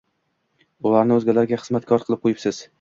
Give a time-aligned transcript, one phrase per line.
[0.91, 2.63] ularni o‘zgalarga xizmatkor qilib qo‘yibmiz?